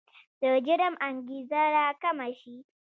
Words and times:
د 0.41 0.43
جرم 0.67 0.93
انګېزه 1.07 1.61
راکمه 1.75 2.27
شي. 2.39 2.55